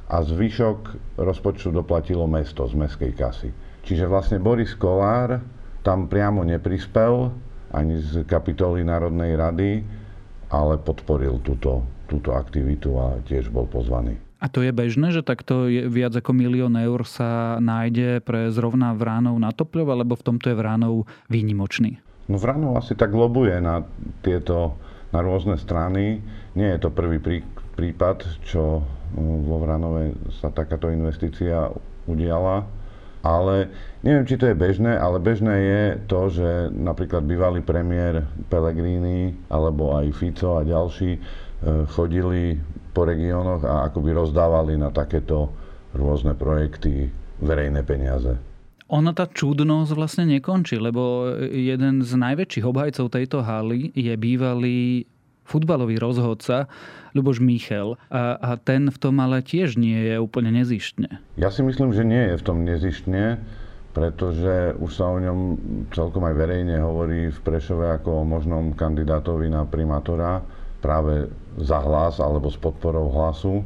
A 0.09 0.25
zvyšok 0.25 0.79
rozpočtu 1.21 1.69
doplatilo 1.69 2.25
mesto 2.25 2.65
z 2.65 2.73
mestskej 2.73 3.13
kasy. 3.13 3.49
Čiže 3.85 4.09
vlastne 4.09 4.41
Boris 4.41 4.73
Kolár 4.73 5.37
tam 5.85 6.09
priamo 6.09 6.41
neprispel 6.41 7.29
ani 7.69 8.01
z 8.01 8.25
kapitoly 8.25 8.81
Národnej 8.81 9.37
rady, 9.37 9.85
ale 10.49 10.81
podporil 10.81 11.37
túto, 11.45 11.85
túto 12.09 12.33
aktivitu 12.33 12.97
a 12.97 13.21
tiež 13.21 13.53
bol 13.53 13.69
pozvaný. 13.69 14.17
A 14.39 14.47
to 14.47 14.63
je 14.63 14.71
bežné, 14.71 15.11
že 15.11 15.21
takto 15.21 15.67
je 15.67 15.85
viac 15.91 16.15
ako 16.15 16.31
milión 16.31 16.73
eur 16.79 17.03
sa 17.03 17.59
nájde 17.59 18.23
pre 18.23 18.49
zrovna 18.55 18.95
Vránov 18.95 19.35
na 19.35 19.51
Topľov, 19.51 19.99
alebo 19.99 20.15
v 20.15 20.25
tomto 20.25 20.47
je 20.47 20.55
Vránov 20.55 21.05
výnimočný? 21.27 21.99
No 22.31 22.39
Vránov 22.39 22.79
asi 22.79 22.95
tak 22.95 23.11
lobuje 23.11 23.59
na 23.59 23.83
tieto, 24.23 24.79
na 25.11 25.19
rôzne 25.19 25.59
strany. 25.59 26.23
Nie 26.55 26.79
je 26.79 26.87
to 26.87 26.89
prvý 26.89 27.19
prí, 27.19 27.43
prípad, 27.75 28.23
čo 28.47 28.81
vo 29.17 29.57
Vránove 29.61 30.13
sa 30.41 30.53
takáto 30.53 30.89
investícia 30.89 31.69
udiala 32.05 32.79
ale 33.23 33.67
neviem, 33.99 34.23
či 34.23 34.39
to 34.39 34.47
je 34.47 34.55
bežné, 34.55 34.95
ale 34.95 35.19
bežné 35.19 35.55
je 35.59 35.83
to, 36.07 36.31
že 36.31 36.49
napríklad 36.71 37.27
bývalý 37.27 37.59
premiér 37.59 38.23
Pellegrini 38.47 39.35
alebo 39.51 39.95
aj 39.99 40.15
Fico 40.15 40.55
a 40.55 40.63
ďalší 40.63 41.11
e, 41.15 41.19
chodili 41.91 42.55
po 42.95 43.03
regiónoch 43.03 43.63
a 43.67 43.91
akoby 43.91 44.15
rozdávali 44.15 44.79
na 44.79 44.89
takéto 44.95 45.51
rôzne 45.91 46.31
projekty 46.31 47.11
verejné 47.43 47.83
peniaze. 47.83 48.39
Ona 48.89 49.13
tá 49.13 49.29
čudnosť 49.29 49.91
vlastne 49.93 50.25
nekončí, 50.25 50.81
lebo 50.81 51.29
jeden 51.53 52.01
z 52.01 52.11
najväčších 52.17 52.65
obhajcov 52.65 53.13
tejto 53.13 53.45
haly 53.45 53.93
je 53.93 54.13
bývalý 54.17 55.05
futbalový 55.49 55.97
rozhodca 55.97 56.69
Ľuboš 57.17 57.41
Michel. 57.41 57.97
A, 58.13 58.37
a 58.37 58.49
ten 58.61 58.93
v 58.93 58.97
tom 59.01 59.17
ale 59.17 59.41
tiež 59.41 59.81
nie 59.81 59.97
je 60.13 60.21
úplne 60.21 60.53
nezištne. 60.53 61.17
Ja 61.41 61.49
si 61.49 61.65
myslím, 61.65 61.89
že 61.89 62.05
nie 62.05 62.29
je 62.29 62.35
v 62.37 62.45
tom 62.45 62.61
nezištne, 62.61 63.41
pretože 63.97 64.77
už 64.77 64.91
sa 64.93 65.09
o 65.09 65.17
ňom 65.17 65.39
celkom 65.89 66.21
aj 66.29 66.35
verejne 66.37 66.77
hovorí 66.77 67.33
v 67.33 67.39
Prešove 67.41 67.97
ako 67.97 68.21
o 68.21 68.23
možnom 68.23 68.77
kandidátovi 68.77 69.49
na 69.49 69.65
primátora 69.65 70.45
práve 70.79 71.27
za 71.57 71.81
hlas 71.81 72.21
alebo 72.21 72.53
s 72.53 72.55
podporou 72.61 73.09
hlasu. 73.09 73.65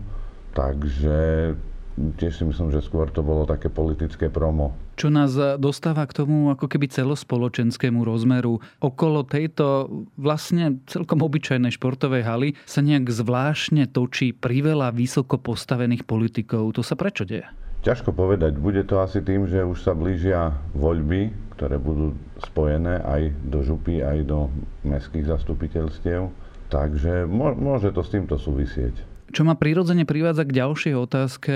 Takže 0.55 1.51
tiež 1.93 2.41
si 2.41 2.43
myslím, 2.45 2.73
že 2.73 2.81
skôr 2.81 3.09
to 3.13 3.21
bolo 3.21 3.45
také 3.45 3.69
politické 3.69 4.29
promo. 4.29 4.73
Čo 4.97 5.09
nás 5.09 5.33
dostáva 5.57 6.05
k 6.05 6.21
tomu 6.21 6.49
ako 6.53 6.69
keby 6.69 6.89
celospoločenskému 6.89 8.05
rozmeru. 8.05 8.61
Okolo 8.81 9.25
tejto 9.25 9.89
vlastne 10.17 10.81
celkom 10.89 11.21
obyčajnej 11.25 11.73
športovej 11.73 12.23
haly 12.25 12.49
sa 12.65 12.81
nejak 12.81 13.09
zvláštne 13.09 13.89
točí 13.89 14.33
priveľa 14.33 14.93
vysoko 14.93 15.41
postavených 15.41 16.05
politikov. 16.05 16.77
To 16.77 16.81
sa 16.85 16.93
prečo 16.97 17.25
deje? 17.25 17.45
Ťažko 17.83 18.15
povedať. 18.15 18.55
Bude 18.55 18.81
to 18.87 19.03
asi 19.03 19.19
tým, 19.19 19.43
že 19.49 19.59
už 19.59 19.83
sa 19.83 19.91
blížia 19.91 20.55
voľby, 20.71 21.35
ktoré 21.59 21.75
budú 21.75 22.15
spojené 22.47 23.03
aj 23.03 23.35
do 23.43 23.59
župy, 23.59 23.99
aj 23.99 24.23
do 24.23 24.47
mestských 24.87 25.27
zastupiteľstiev. 25.27 26.31
Takže 26.71 27.29
môže 27.29 27.93
to 27.93 28.01
s 28.01 28.09
týmto 28.09 28.39
súvisieť. 28.39 29.12
Čo 29.33 29.49
ma 29.49 29.57
prirodzene 29.57 30.05
privádza 30.05 30.45
k 30.45 30.61
ďalšej 30.61 30.93
otázke, 30.93 31.53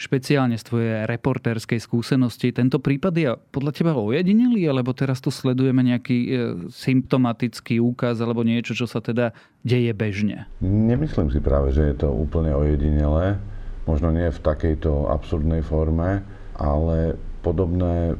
špeciálne 0.00 0.56
z 0.56 0.64
tvojej 0.64 0.92
reportérskej 1.04 1.76
skúsenosti. 1.76 2.48
Tento 2.48 2.80
prípad 2.80 3.12
je 3.12 3.36
podľa 3.52 3.76
teba 3.76 3.92
ojedinelý, 3.92 4.64
alebo 4.72 4.96
teraz 4.96 5.20
tu 5.20 5.28
sledujeme 5.28 5.84
nejaký 5.84 6.16
e, 6.16 6.28
symptomatický 6.72 7.76
úkaz 7.76 8.24
alebo 8.24 8.40
niečo, 8.40 8.72
čo 8.72 8.88
sa 8.88 9.04
teda 9.04 9.36
deje 9.60 9.92
bežne? 9.92 10.48
Nemyslím 10.64 11.28
si 11.28 11.44
práve, 11.44 11.76
že 11.76 11.92
je 11.92 12.00
to 12.00 12.08
úplne 12.08 12.56
ojedinelé. 12.56 13.36
Možno 13.84 14.16
nie 14.16 14.32
v 14.32 14.40
takejto 14.40 15.12
absurdnej 15.12 15.60
forme, 15.60 16.24
ale 16.56 17.20
podobné 17.44 18.16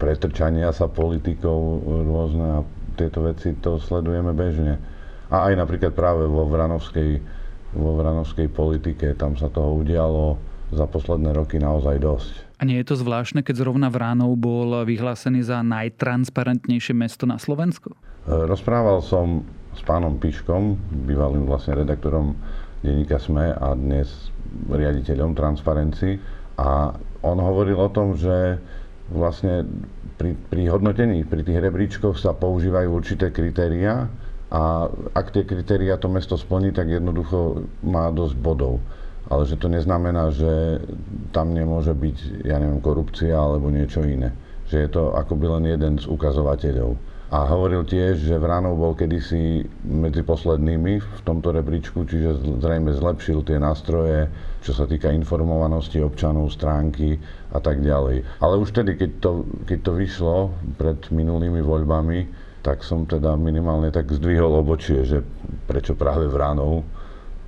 pretrčania 0.00 0.72
sa 0.72 0.88
politikov 0.88 1.84
rôzne 1.84 2.46
a 2.56 2.58
tieto 2.96 3.20
veci 3.20 3.52
to 3.60 3.76
sledujeme 3.76 4.32
bežne. 4.32 4.80
A 5.28 5.52
aj 5.52 5.60
napríklad 5.60 5.92
práve 5.92 6.24
vo 6.24 6.48
Vranovskej 6.48 7.39
vo 7.74 7.98
vranovskej 7.98 8.50
politike. 8.50 9.14
Tam 9.14 9.38
sa 9.38 9.50
toho 9.50 9.78
udialo 9.80 10.38
za 10.70 10.86
posledné 10.86 11.34
roky 11.34 11.58
naozaj 11.58 11.96
dosť. 11.98 12.32
A 12.60 12.68
nie 12.68 12.78
je 12.82 12.92
to 12.92 12.96
zvláštne, 13.00 13.40
keď 13.42 13.64
zrovna 13.66 13.88
Vránov 13.88 14.36
bol 14.36 14.84
vyhlásený 14.84 15.42
za 15.42 15.64
najtransparentnejšie 15.64 16.94
mesto 16.94 17.24
na 17.24 17.40
Slovensku? 17.40 17.90
E, 17.90 17.96
rozprával 18.28 19.00
som 19.00 19.42
s 19.74 19.82
pánom 19.82 20.20
Piškom, 20.20 20.76
bývalým 21.08 21.48
vlastne 21.48 21.78
redaktorom 21.78 22.36
denníka 22.84 23.16
SME 23.16 23.56
a 23.56 23.72
dnes 23.74 24.30
riaditeľom 24.68 25.32
Transparency. 25.34 26.20
A 26.60 26.92
on 27.24 27.38
hovoril 27.40 27.80
o 27.80 27.88
tom, 27.88 28.12
že 28.18 28.60
vlastne 29.10 29.64
pri, 30.20 30.36
pri 30.36 30.68
hodnotení, 30.68 31.24
pri 31.24 31.42
tých 31.42 31.58
rebríčkoch 31.64 32.20
sa 32.20 32.36
používajú 32.36 32.88
určité 32.92 33.32
kritéria, 33.32 34.06
a 34.50 34.90
ak 35.14 35.30
tie 35.30 35.46
kritéria 35.46 35.94
to 35.94 36.10
mesto 36.10 36.34
splní, 36.34 36.74
tak 36.74 36.90
jednoducho 36.90 37.70
má 37.86 38.10
dosť 38.10 38.34
bodov. 38.34 38.82
Ale 39.30 39.46
že 39.46 39.54
to 39.54 39.70
neznamená, 39.70 40.34
že 40.34 40.82
tam 41.30 41.54
nemôže 41.54 41.94
byť, 41.94 42.42
ja 42.50 42.58
neviem, 42.58 42.82
korupcia 42.82 43.30
alebo 43.30 43.70
niečo 43.70 44.02
iné. 44.02 44.34
Že 44.66 44.76
je 44.82 44.88
to 44.90 45.14
akoby 45.14 45.46
len 45.46 45.64
jeden 45.70 46.02
z 46.02 46.10
ukazovateľov. 46.10 46.98
A 47.30 47.46
hovoril 47.46 47.86
tiež, 47.86 48.26
že 48.26 48.42
Vránov 48.42 48.74
bol 48.74 48.98
kedysi 48.98 49.62
medzi 49.86 50.26
poslednými 50.26 50.98
v 50.98 51.20
tomto 51.22 51.54
rebríčku, 51.54 52.02
čiže 52.02 52.58
zrejme 52.58 52.90
zlepšil 52.90 53.46
tie 53.46 53.54
nástroje, 53.62 54.26
čo 54.66 54.74
sa 54.74 54.82
týka 54.90 55.14
informovanosti 55.14 56.02
občanov, 56.02 56.50
stránky 56.50 57.22
a 57.54 57.62
tak 57.62 57.86
ďalej. 57.86 58.26
Ale 58.42 58.58
už 58.58 58.74
tedy, 58.74 58.98
keď 58.98 59.10
to, 59.22 59.46
keď 59.62 59.78
to 59.78 59.92
vyšlo 59.94 60.36
pred 60.74 60.98
minulými 61.14 61.62
voľbami, 61.62 62.49
tak 62.60 62.84
som 62.84 63.08
teda 63.08 63.36
minimálne 63.36 63.88
tak 63.88 64.12
zdvihol 64.12 64.60
obočie, 64.60 65.04
že 65.04 65.24
prečo 65.64 65.96
práve 65.96 66.28
Vránov, 66.28 66.84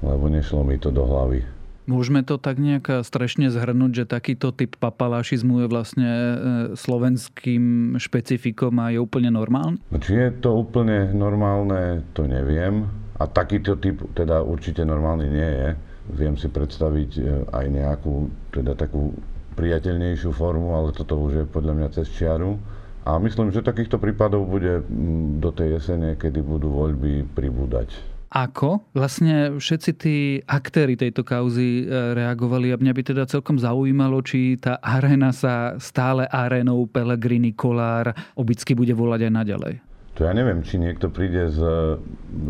lebo 0.02 0.24
nešlo 0.28 0.64
mi 0.64 0.80
to 0.80 0.88
do 0.88 1.04
hlavy. 1.04 1.44
Môžeme 1.82 2.22
to 2.22 2.38
tak 2.38 2.62
nejak 2.62 3.02
strešne 3.02 3.50
zhrnúť, 3.50 3.90
že 3.90 4.04
takýto 4.06 4.54
typ 4.54 4.78
papalášizmu 4.78 5.66
je 5.66 5.66
vlastne 5.66 6.10
e, 6.10 6.34
slovenským 6.78 7.98
špecifikom 7.98 8.70
a 8.78 8.94
je 8.94 9.02
úplne 9.02 9.34
normálny? 9.34 9.82
No, 9.90 9.98
či 9.98 10.14
je 10.14 10.30
to 10.38 10.62
úplne 10.62 11.10
normálne, 11.10 12.06
to 12.14 12.30
neviem. 12.30 12.86
A 13.18 13.26
takýto 13.26 13.74
typ 13.82 13.98
teda 14.14 14.46
určite 14.46 14.86
normálny 14.86 15.26
nie 15.26 15.50
je. 15.58 15.68
Viem 16.14 16.38
si 16.38 16.46
predstaviť 16.46 17.10
e, 17.18 17.22
aj 17.50 17.66
nejakú 17.66 18.30
teda 18.54 18.78
takú 18.78 19.18
priateľnejšiu 19.58 20.30
formu, 20.30 20.78
ale 20.78 20.94
toto 20.94 21.18
už 21.18 21.32
je 21.34 21.44
podľa 21.50 21.82
mňa 21.82 21.88
cez 21.98 22.06
čiaru. 22.14 22.62
A 23.02 23.18
myslím, 23.18 23.50
že 23.50 23.66
takýchto 23.66 23.98
prípadov 23.98 24.46
bude 24.46 24.86
mm, 24.86 25.42
do 25.42 25.50
tej 25.50 25.78
jesene, 25.78 26.14
kedy 26.14 26.38
budú 26.38 26.70
voľby 26.70 27.26
pribúdať. 27.34 27.90
Ako 28.32 28.80
vlastne 28.96 29.60
všetci 29.60 29.90
tí 30.00 30.16
aktéry 30.48 30.96
tejto 30.96 31.20
kauzy 31.20 31.84
e, 31.84 32.16
reagovali 32.16 32.72
a 32.72 32.80
mňa 32.80 32.92
by 32.96 33.02
teda 33.04 33.24
celkom 33.28 33.60
zaujímalo, 33.60 34.24
či 34.24 34.56
tá 34.56 34.80
arena 34.80 35.36
sa 35.36 35.76
stále 35.76 36.24
arénou 36.32 36.88
Pelegrini 36.88 37.52
Kolár 37.52 38.16
obycky 38.32 38.72
bude 38.72 38.96
volať 38.96 39.28
aj 39.28 39.32
naďalej. 39.36 39.74
To 40.16 40.24
ja 40.24 40.32
neviem, 40.32 40.64
či 40.64 40.80
niekto 40.80 41.12
príde 41.12 41.52
s, 41.52 41.60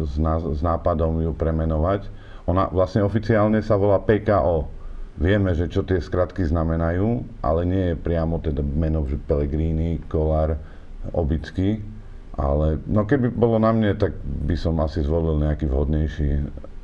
s, 0.06 0.14
s 0.23 0.61
nápadom 0.62 1.18
ju 1.18 1.35
premenovať. 1.35 2.06
Ona 2.47 2.71
vlastne 2.71 3.02
oficiálne 3.02 3.59
sa 3.59 3.75
volá 3.75 3.99
PKO, 4.02 4.82
Vieme, 5.21 5.52
že 5.52 5.69
čo 5.69 5.85
tie 5.85 6.00
skratky 6.00 6.45
znamenajú, 6.49 7.25
ale 7.45 7.61
nie 7.69 7.85
je 7.92 7.97
priamo 8.00 8.40
teda 8.40 8.64
meno 8.64 9.04
že 9.04 9.21
Pellegrini, 9.21 10.00
Kolár, 10.09 10.57
Obický. 11.12 11.85
Ale 12.33 12.81
no 12.88 13.04
keby 13.04 13.28
bolo 13.28 13.61
na 13.61 13.76
mne, 13.76 13.92
tak 13.92 14.16
by 14.25 14.57
som 14.57 14.81
asi 14.81 15.04
zvolil 15.04 15.37
nejaký 15.37 15.69
vhodnejší 15.69 16.31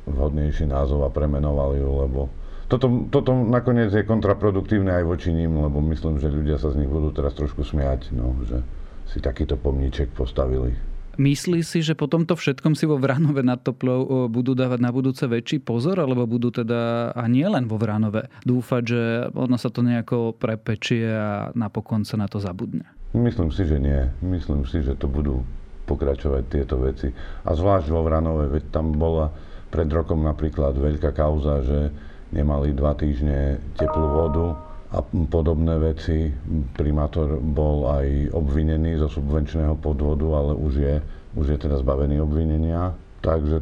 vhodnejší 0.09 0.65
názov 0.65 1.05
a 1.05 1.13
premenovali 1.13 1.81
ju, 1.81 1.89
lebo 2.01 2.21
toto, 2.69 3.09
toto 3.09 3.33
nakoniec 3.33 3.89
je 3.89 4.05
kontraproduktívne 4.05 4.93
aj 4.93 5.05
voči 5.05 5.33
ním, 5.33 5.57
lebo 5.57 5.81
myslím, 5.89 6.21
že 6.21 6.29
ľudia 6.29 6.61
sa 6.61 6.69
z 6.69 6.85
nich 6.85 6.89
budú 6.89 7.09
teraz 7.09 7.33
trošku 7.33 7.65
smiať, 7.65 8.13
no, 8.13 8.37
že 8.45 8.61
si 9.09 9.17
takýto 9.17 9.57
pomníček 9.57 10.13
postavili. 10.13 10.77
Myslí 11.19 11.67
si, 11.67 11.83
že 11.83 11.99
po 11.99 12.07
tomto 12.07 12.39
všetkom 12.39 12.79
si 12.79 12.87
vo 12.87 12.95
Vranove 12.95 13.43
nad 13.43 13.59
Toplou 13.59 14.31
budú 14.31 14.55
dávať 14.55 14.79
na 14.79 14.87
budúce 14.87 15.27
väčší 15.27 15.59
pozor, 15.59 15.99
alebo 15.99 16.23
budú 16.23 16.47
teda, 16.47 17.11
a 17.11 17.27
nie 17.27 17.43
len 17.43 17.67
vo 17.67 17.75
Vranove, 17.75 18.31
dúfať, 18.47 18.83
že 18.87 19.01
ono 19.35 19.59
sa 19.59 19.67
to 19.67 19.83
nejako 19.83 20.31
prepečie 20.39 21.03
a 21.11 21.51
napokon 21.51 22.07
sa 22.07 22.15
na 22.15 22.31
to 22.31 22.39
zabudne? 22.39 22.87
Myslím 23.11 23.51
si, 23.51 23.67
že 23.67 23.83
nie. 23.83 24.07
Myslím 24.23 24.63
si, 24.63 24.79
že 24.79 24.95
to 24.95 25.11
budú 25.11 25.43
pokračovať 25.91 26.43
tieto 26.47 26.79
veci. 26.79 27.11
A 27.43 27.51
zvlášť 27.51 27.91
vo 27.91 27.99
Vranove, 28.07 28.47
veď 28.47 28.71
tam 28.71 28.95
bola 28.95 29.27
pred 29.67 29.91
rokom 29.91 30.23
napríklad 30.23 30.71
veľká 30.79 31.11
kauza, 31.11 31.67
že 31.67 31.91
nemali 32.31 32.71
dva 32.71 32.95
týždne 32.95 33.59
teplú 33.75 34.07
vodu 34.07 34.68
a 34.89 34.99
podobné 35.05 35.77
veci. 35.77 36.33
Primátor 36.73 37.37
bol 37.37 37.89
aj 37.89 38.33
obvinený 38.33 38.97
zo 38.97 39.07
subvenčného 39.09 39.77
podvodu, 39.77 40.27
ale 40.33 40.53
už 40.57 40.73
je, 40.81 40.95
už 41.37 41.45
je 41.55 41.57
teda 41.61 41.77
zbavený 41.77 42.17
obvinenia. 42.19 42.97
Takže 43.21 43.61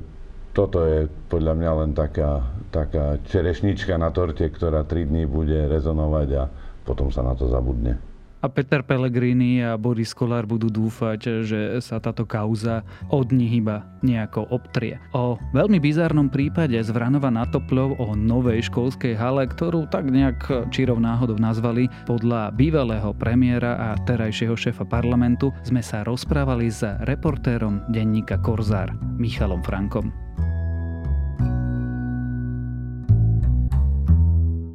toto 0.56 0.88
je 0.88 1.06
podľa 1.28 1.54
mňa 1.54 1.72
len 1.84 1.92
taká, 1.94 2.48
taká 2.72 3.22
čerešnička 3.28 3.94
na 4.00 4.10
torte, 4.10 4.48
ktorá 4.48 4.88
3 4.88 5.06
dní 5.06 5.28
bude 5.28 5.68
rezonovať 5.68 6.28
a 6.40 6.44
potom 6.88 7.12
sa 7.12 7.22
na 7.22 7.36
to 7.36 7.52
zabudne 7.52 8.17
a 8.42 8.48
Peter 8.50 8.86
Pellegrini 8.86 9.62
a 9.66 9.76
Boris 9.76 10.14
Kolár 10.14 10.46
budú 10.46 10.70
dúfať, 10.70 11.44
že 11.46 11.60
sa 11.82 11.98
táto 11.98 12.24
kauza 12.24 12.86
od 13.10 13.34
nich 13.34 13.62
iba 13.62 13.86
nejako 14.06 14.46
obtrie. 14.54 15.02
O 15.14 15.42
veľmi 15.58 15.82
bizárnom 15.82 16.30
prípade 16.30 16.78
z 16.78 16.90
Vranova 16.94 17.34
na 17.34 17.50
Topľov 17.50 17.98
o 17.98 18.14
novej 18.14 18.70
školskej 18.70 19.18
hale, 19.18 19.50
ktorú 19.50 19.90
tak 19.90 20.10
nejak 20.10 20.70
čirov 20.70 21.02
náhodou 21.02 21.38
nazvali 21.42 21.90
podľa 22.06 22.54
bývalého 22.54 23.14
premiéra 23.18 23.78
a 23.78 23.98
terajšieho 24.06 24.54
šéfa 24.54 24.86
parlamentu, 24.86 25.50
sme 25.66 25.82
sa 25.82 26.06
rozprávali 26.06 26.70
s 26.70 26.86
reportérom 27.06 27.82
denníka 27.90 28.38
Korzár 28.42 28.94
Michalom 29.18 29.66
Frankom. 29.66 30.14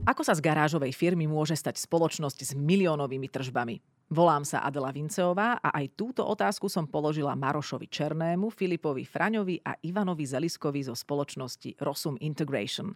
Ako 0.03 0.27
sa 0.27 0.35
z 0.35 0.43
garážovej 0.43 0.91
firmy 0.99 1.31
môže 1.31 1.55
stať 1.55 1.79
spoločnosť 1.79 2.39
s 2.43 2.53
miliónovými 2.59 3.31
tržbami? 3.31 3.79
Volám 4.11 4.43
sa 4.43 4.67
Adela 4.67 4.91
Vinceová 4.91 5.63
a 5.63 5.79
aj 5.79 5.95
túto 5.95 6.27
otázku 6.27 6.67
som 6.67 6.91
položila 6.91 7.39
Marošovi 7.39 7.87
Černému, 7.87 8.51
Filipovi 8.51 9.07
Fraňovi 9.07 9.63
a 9.63 9.79
Ivanovi 9.79 10.27
Zeliskovi 10.27 10.83
zo 10.83 10.97
spoločnosti 10.97 11.79
Rosum 11.79 12.19
Integration. 12.19 12.93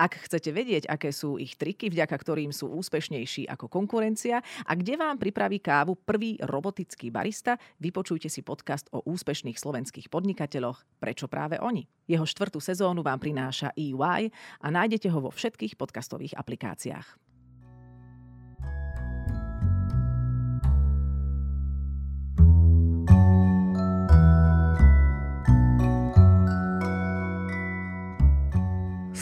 Ak 0.00 0.16
chcete 0.26 0.54
vedieť, 0.54 0.88
aké 0.88 1.12
sú 1.12 1.36
ich 1.36 1.54
triky, 1.60 1.92
vďaka 1.92 2.16
ktorým 2.16 2.50
sú 2.54 2.72
úspešnejší 2.72 3.46
ako 3.52 3.68
konkurencia 3.68 4.40
a 4.64 4.72
kde 4.72 4.96
vám 4.96 5.20
pripraví 5.20 5.60
kávu 5.60 5.98
prvý 5.98 6.40
robotický 6.40 7.12
barista, 7.12 7.60
vypočujte 7.78 8.32
si 8.32 8.40
podcast 8.46 8.88
o 8.96 9.04
úspešných 9.04 9.58
slovenských 9.60 10.08
podnikateľoch 10.08 11.02
Prečo 11.02 11.28
práve 11.28 11.60
oni. 11.60 11.86
Jeho 12.06 12.24
štvrtú 12.24 12.62
sezónu 12.62 13.02
vám 13.02 13.18
prináša 13.18 13.74
EY 13.74 14.30
a 14.62 14.66
nájdete 14.70 15.10
ho 15.10 15.18
vo 15.18 15.34
všetkých 15.34 15.74
podcastových 15.74 16.38
aplikáciách. 16.38 17.25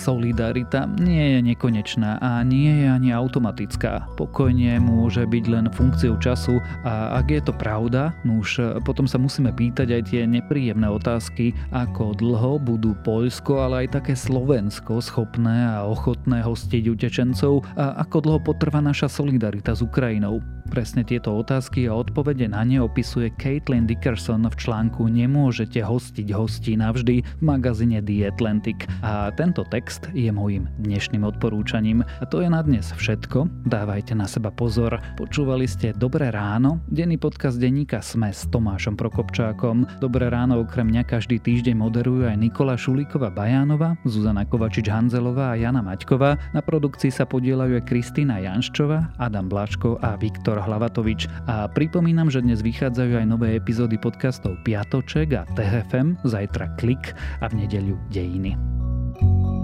Solidarita 0.05 0.85
nie 1.01 1.33
je 1.33 1.41
nekonečná 1.41 2.21
a 2.21 2.45
nie 2.45 2.85
je 2.85 2.87
ani 2.93 3.09
automatická. 3.17 4.05
Pokojne 4.21 4.77
môže 4.85 5.25
byť 5.25 5.45
len 5.49 5.67
funkciou 5.73 6.21
času 6.21 6.61
a 6.85 7.17
ak 7.17 7.33
je 7.33 7.41
to 7.41 7.57
pravda, 7.57 8.13
no 8.29 8.45
už 8.45 8.85
potom 8.85 9.09
sa 9.09 9.17
musíme 9.17 9.49
pýtať 9.49 9.89
aj 9.97 10.03
tie 10.13 10.23
nepríjemné 10.29 10.85
otázky, 10.93 11.57
ako 11.73 12.13
dlho 12.21 12.61
budú 12.61 12.93
Poľsko, 13.01 13.65
ale 13.65 13.89
aj 13.89 14.05
také 14.05 14.13
Slovensko 14.13 15.01
schopné 15.01 15.73
a 15.73 15.89
ochotné 15.89 16.45
hostiť 16.45 16.85
utečencov 16.85 17.65
a 17.81 17.97
ako 18.05 18.17
dlho 18.21 18.41
potrvá 18.45 18.85
naša 18.85 19.09
solidarita 19.09 19.73
s 19.73 19.81
Ukrajinou. 19.81 20.45
Presne 20.65 21.05
tieto 21.07 21.31
otázky 21.37 21.87
a 21.87 21.95
odpovede 21.95 22.51
na 22.51 22.65
ne 22.65 22.81
opisuje 22.83 23.31
Caitlin 23.37 23.87
Dickerson 23.87 24.49
v 24.49 24.57
článku 24.59 25.07
Nemôžete 25.07 25.85
hostiť 25.85 26.35
hostí 26.35 26.75
navždy 26.75 27.23
v 27.23 27.43
magazíne 27.45 28.03
The 28.03 28.33
Atlantic. 28.33 28.89
A 29.05 29.31
tento 29.37 29.63
text 29.69 29.94
je 30.15 30.31
môjim 30.33 30.67
dnešným 30.81 31.23
odporúčaním. 31.23 32.03
A 32.03 32.25
to 32.25 32.41
je 32.41 32.49
na 32.49 32.65
dnes 32.65 32.89
všetko. 32.95 33.69
Dávajte 33.69 34.17
na 34.17 34.25
seba 34.25 34.51
pozor. 34.51 34.99
Počúvali 35.15 35.69
ste 35.69 35.93
Dobré 35.95 36.33
ráno, 36.35 36.81
denný 36.91 37.21
podcast 37.21 37.61
denníka 37.61 38.01
Sme 38.01 38.33
s 38.33 38.47
Tomášom 38.51 38.99
Prokopčákom. 38.99 39.87
Dobré 40.01 40.31
ráno 40.31 40.63
okrem 40.65 40.91
mňa 40.91 41.03
každý 41.07 41.39
týždeň 41.39 41.75
moderujú 41.79 42.27
aj 42.27 42.37
Nikola 42.39 42.75
Šulíková 42.79 43.31
Bajánova, 43.31 43.99
Zuzana 44.09 44.43
Kovačič-Hanzelová 44.49 45.55
a 45.55 45.59
Jana 45.59 45.85
Maťková. 45.85 46.39
Na 46.55 46.63
produkcii 46.65 47.13
sa 47.13 47.29
podielajú 47.29 47.79
aj 47.79 47.87
Kristýna 47.89 48.41
Janščová, 48.43 49.17
Adam 49.21 49.47
Blaško 49.47 50.03
a 50.03 50.17
Viktor 50.19 50.59
Hlavatovič. 50.61 51.27
A 51.47 51.69
pripomínam, 51.71 52.31
že 52.31 52.43
dnes 52.43 52.65
vychádzajú 52.65 53.23
aj 53.23 53.27
nové 53.29 53.55
epizódy 53.55 54.01
podcastov 54.01 54.59
Piatoček 54.67 55.35
a 55.35 55.43
TFM, 55.55 56.21
zajtra 56.25 56.73
Klik 56.77 57.17
a 57.41 57.49
v 57.49 57.65
nedeľu 57.65 57.97
Dejiny. 58.13 58.75
thank 59.15 59.47
you 59.47 59.64